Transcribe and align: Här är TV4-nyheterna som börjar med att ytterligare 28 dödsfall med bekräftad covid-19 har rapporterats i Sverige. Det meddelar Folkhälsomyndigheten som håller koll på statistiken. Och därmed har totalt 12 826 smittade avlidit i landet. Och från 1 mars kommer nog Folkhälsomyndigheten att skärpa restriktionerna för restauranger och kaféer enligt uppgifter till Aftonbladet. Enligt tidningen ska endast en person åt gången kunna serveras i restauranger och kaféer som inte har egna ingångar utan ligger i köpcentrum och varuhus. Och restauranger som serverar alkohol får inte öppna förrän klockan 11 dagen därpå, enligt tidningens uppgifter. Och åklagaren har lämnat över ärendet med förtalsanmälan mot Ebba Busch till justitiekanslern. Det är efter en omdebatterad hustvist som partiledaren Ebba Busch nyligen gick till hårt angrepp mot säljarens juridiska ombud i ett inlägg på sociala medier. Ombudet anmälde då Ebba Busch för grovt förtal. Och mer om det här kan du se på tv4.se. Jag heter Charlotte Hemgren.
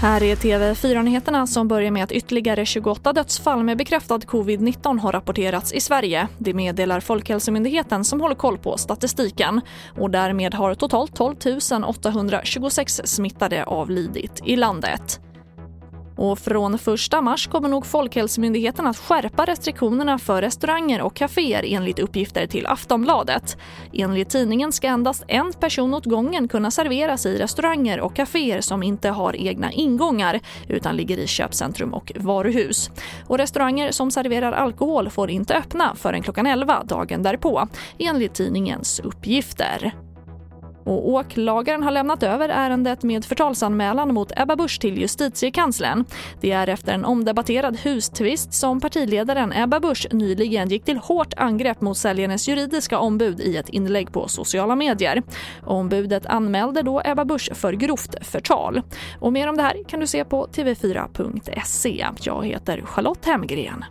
Här 0.00 0.22
är 0.22 0.36
TV4-nyheterna 0.36 1.46
som 1.46 1.68
börjar 1.68 1.90
med 1.90 2.04
att 2.04 2.12
ytterligare 2.12 2.66
28 2.66 3.12
dödsfall 3.12 3.64
med 3.64 3.78
bekräftad 3.78 4.18
covid-19 4.18 4.98
har 4.98 5.12
rapporterats 5.12 5.72
i 5.72 5.80
Sverige. 5.80 6.28
Det 6.38 6.54
meddelar 6.54 7.00
Folkhälsomyndigheten 7.00 8.04
som 8.04 8.20
håller 8.20 8.34
koll 8.34 8.58
på 8.58 8.76
statistiken. 8.76 9.60
Och 9.96 10.10
därmed 10.10 10.54
har 10.54 10.74
totalt 10.74 11.16
12 11.16 11.36
826 11.86 13.00
smittade 13.04 13.64
avlidit 13.64 14.42
i 14.44 14.56
landet. 14.56 15.20
Och 16.18 16.38
från 16.38 16.74
1 16.74 16.80
mars 17.22 17.46
kommer 17.46 17.68
nog 17.68 17.86
Folkhälsomyndigheten 17.86 18.86
att 18.86 18.96
skärpa 18.96 19.44
restriktionerna 19.44 20.18
för 20.18 20.42
restauranger 20.42 21.00
och 21.00 21.14
kaféer 21.14 21.64
enligt 21.66 21.98
uppgifter 21.98 22.46
till 22.46 22.66
Aftonbladet. 22.66 23.56
Enligt 23.92 24.30
tidningen 24.30 24.72
ska 24.72 24.86
endast 24.86 25.24
en 25.28 25.52
person 25.52 25.94
åt 25.94 26.04
gången 26.04 26.48
kunna 26.48 26.70
serveras 26.70 27.26
i 27.26 27.38
restauranger 27.38 28.00
och 28.00 28.16
kaféer 28.16 28.60
som 28.60 28.82
inte 28.82 29.08
har 29.08 29.36
egna 29.36 29.72
ingångar 29.72 30.40
utan 30.68 30.96
ligger 30.96 31.18
i 31.18 31.26
köpcentrum 31.26 31.94
och 31.94 32.12
varuhus. 32.16 32.90
Och 33.26 33.38
restauranger 33.38 33.92
som 33.92 34.10
serverar 34.10 34.52
alkohol 34.52 35.10
får 35.10 35.30
inte 35.30 35.54
öppna 35.54 35.94
förrän 35.94 36.22
klockan 36.22 36.46
11 36.46 36.82
dagen 36.84 37.22
därpå, 37.22 37.68
enligt 37.98 38.34
tidningens 38.34 39.00
uppgifter. 39.00 39.92
Och 40.88 41.08
åklagaren 41.08 41.82
har 41.82 41.90
lämnat 41.90 42.22
över 42.22 42.48
ärendet 42.48 43.02
med 43.02 43.24
förtalsanmälan 43.24 44.14
mot 44.14 44.32
Ebba 44.36 44.56
Busch 44.56 44.80
till 44.80 44.98
justitiekanslern. 44.98 46.04
Det 46.40 46.52
är 46.52 46.68
efter 46.68 46.92
en 46.92 47.04
omdebatterad 47.04 47.76
hustvist 47.76 48.54
som 48.54 48.80
partiledaren 48.80 49.52
Ebba 49.52 49.80
Busch 49.80 50.06
nyligen 50.12 50.68
gick 50.68 50.84
till 50.84 50.96
hårt 50.96 51.34
angrepp 51.36 51.80
mot 51.80 51.98
säljarens 51.98 52.48
juridiska 52.48 52.98
ombud 52.98 53.40
i 53.40 53.56
ett 53.56 53.68
inlägg 53.68 54.12
på 54.12 54.28
sociala 54.28 54.76
medier. 54.76 55.22
Ombudet 55.62 56.26
anmälde 56.26 56.82
då 56.82 57.02
Ebba 57.04 57.24
Busch 57.24 57.50
för 57.54 57.72
grovt 57.72 58.26
förtal. 58.26 58.82
Och 59.20 59.32
mer 59.32 59.48
om 59.48 59.56
det 59.56 59.62
här 59.62 59.84
kan 59.88 60.00
du 60.00 60.06
se 60.06 60.24
på 60.24 60.46
tv4.se. 60.46 62.06
Jag 62.20 62.46
heter 62.46 62.80
Charlotte 62.80 63.24
Hemgren. 63.26 63.84